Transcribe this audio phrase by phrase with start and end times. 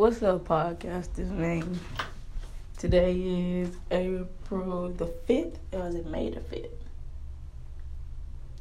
[0.00, 1.78] What's up, podcasters, man?
[2.78, 6.70] Today is April the 5th, or is it May the 5th?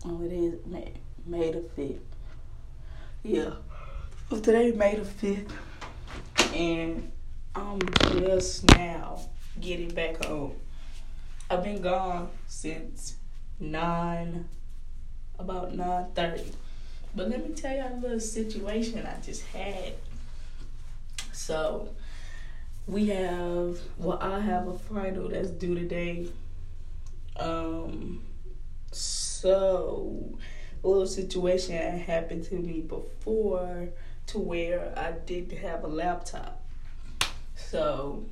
[0.04, 0.92] Oh, it is May,
[1.26, 2.00] May the 5th.
[3.24, 3.52] Yeah.
[4.30, 5.50] Well, today May the 5th,
[6.54, 7.10] and
[7.56, 7.80] I'm
[8.12, 9.22] just now
[9.62, 10.58] getting back home.
[11.50, 13.16] I've been gone since
[13.62, 14.46] 9,
[15.40, 16.54] about 9.30.
[17.16, 19.94] But let me tell you a little situation I just had.
[21.40, 21.96] So,
[22.86, 26.28] we have, well, I have a final that's due today.
[27.38, 28.24] Um,
[28.92, 30.38] so,
[30.84, 33.88] a little situation happened to me before
[34.28, 36.62] to where I didn't have a laptop.
[37.56, 38.26] So,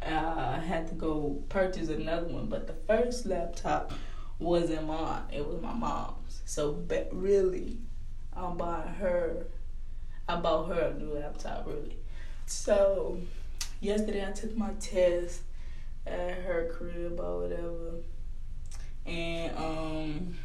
[0.00, 2.46] I had to go purchase another one.
[2.46, 3.92] But the first laptop
[4.38, 6.40] wasn't mine, it was my mom's.
[6.46, 7.78] So, but really,
[8.34, 9.46] I'm buying her,
[10.26, 11.98] I bought her a new laptop, really.
[12.52, 13.18] So,
[13.80, 15.40] yesterday I took my test
[16.06, 17.94] at her crib or whatever.
[19.04, 20.36] And, um,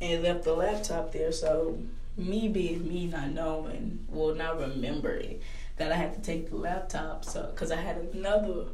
[0.00, 1.30] and left the laptop there.
[1.30, 1.78] So,
[2.16, 5.40] me being me, not knowing, well, not remembering
[5.76, 7.24] that I had to take the laptop.
[7.24, 8.66] So, because I had another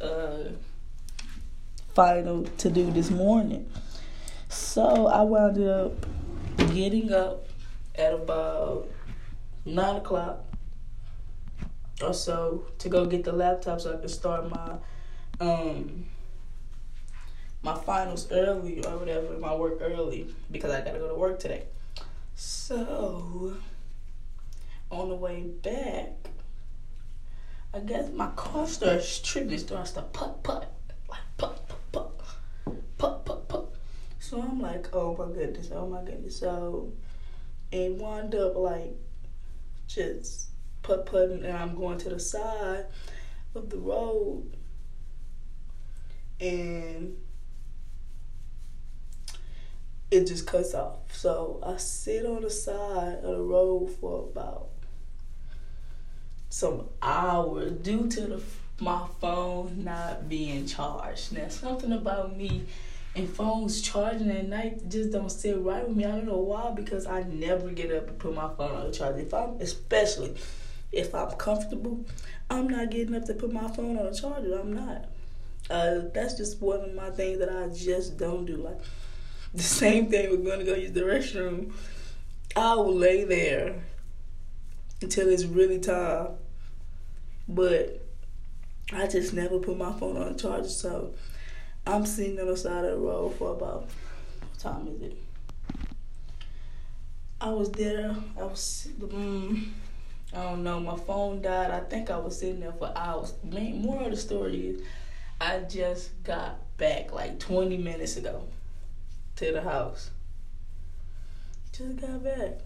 [0.00, 0.48] uh,
[1.94, 3.70] final to do this morning.
[4.48, 6.06] So, I wound up
[6.74, 7.46] getting up
[7.94, 8.88] at about
[9.66, 10.44] nine o'clock
[12.02, 14.76] or so to go get the laptop so I can start my
[15.40, 16.06] um
[17.62, 21.64] my finals early or whatever, my work early because I gotta go to work today.
[22.36, 23.56] So
[24.90, 26.12] on the way back,
[27.74, 30.64] I guess my car starts tripping, starts to put put
[31.08, 32.08] like put put put
[32.98, 33.66] put put put.
[34.20, 36.38] So I'm like, oh my goodness, oh my goodness.
[36.38, 36.92] So
[37.72, 38.96] it wound up like
[39.86, 40.48] just
[40.82, 42.86] put putting and I'm going to the side
[43.54, 44.52] of the road
[46.40, 47.16] and
[50.10, 51.14] it just cuts off.
[51.14, 54.68] So I sit on the side of the road for about
[56.48, 58.42] some hours due to the
[58.78, 61.32] my phone not being charged.
[61.32, 62.66] Now something about me
[63.16, 66.04] and phones charging at night just don't sit right with me.
[66.04, 68.92] I don't know why because I never get up and put my phone on the
[68.92, 69.20] charger.
[69.20, 70.36] If I'm especially
[70.92, 72.04] if I'm comfortable,
[72.50, 74.60] I'm not getting up to put my phone on the charger.
[74.60, 75.06] I'm not.
[75.68, 78.56] Uh, that's just one of my things that I just don't do.
[78.58, 78.78] Like
[79.54, 81.72] the same thing we're gonna go use the restroom.
[82.54, 83.82] I will lay there
[85.00, 86.28] until it's really time.
[87.48, 88.02] But
[88.92, 91.14] I just never put my phone on the charger, so
[91.86, 93.82] I'm sitting on the side of the road for about
[94.40, 95.16] what time is it?
[97.40, 98.16] I was there.
[98.36, 98.88] I was.
[100.32, 100.80] I don't know.
[100.80, 101.70] My phone died.
[101.70, 103.34] I think I was sitting there for hours.
[103.44, 104.82] More of the story is,
[105.40, 108.42] I just got back like 20 minutes ago
[109.36, 110.10] to the house.
[111.72, 112.58] Just got back.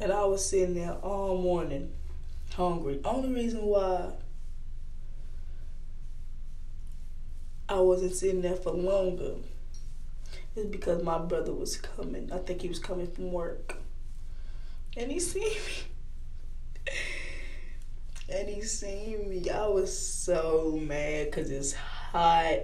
[0.00, 1.92] And I was sitting there all morning,
[2.54, 3.00] hungry.
[3.04, 4.12] Only reason why
[7.72, 9.36] I wasn't sitting there for longer
[10.54, 12.30] is because my brother was coming.
[12.30, 13.76] I think he was coming from work.
[14.94, 16.92] And he seen me.
[18.28, 19.48] and he seen me.
[19.48, 22.58] I was so mad because it's hot.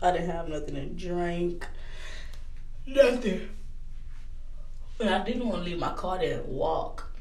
[0.00, 1.66] I didn't have nothing to drink.
[2.86, 3.50] Nothing.
[4.96, 7.12] But I didn't want to leave my car there and walk.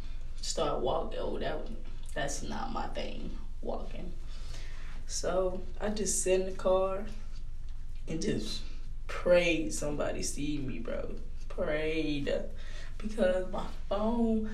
[0.42, 1.20] Start walking.
[1.22, 1.68] Oh, that
[2.14, 3.38] that's not my thing.
[3.62, 4.14] Walking.
[5.08, 7.06] So I just sit in the car
[8.08, 8.62] and just
[9.08, 11.12] prayed somebody see me, bro.
[11.50, 12.34] Prayed
[12.98, 14.50] because my phone.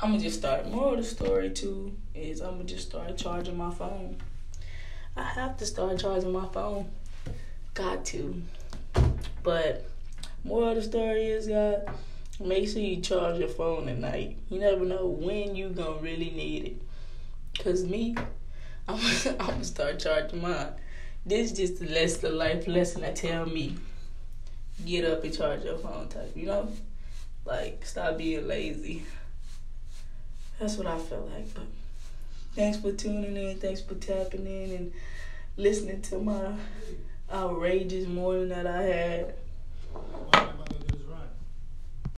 [0.00, 0.68] I'm gonna just start.
[0.68, 4.16] More of the story too is I'm gonna just start charging my phone.
[5.16, 6.88] I have to start charging my phone.
[7.74, 8.40] Got to.
[9.42, 9.88] But
[10.44, 11.88] more of the story is, God,
[12.38, 14.36] make sure you charge your phone at night.
[14.50, 16.82] You never know when you gonna really need it.
[17.62, 18.14] Cause me,
[18.90, 20.68] I'm, gonna start charging mine.
[21.26, 23.76] This is just the less the life lesson that tell me.
[24.86, 26.68] Get up and charge your phone type, you know?
[27.44, 29.04] Like stop being lazy.
[30.58, 31.52] That's what I feel like.
[31.52, 31.64] But
[32.54, 33.58] thanks for tuning in.
[33.58, 34.92] Thanks for tapping in and
[35.58, 36.54] listening to my
[37.30, 39.34] outrageous morning that I had.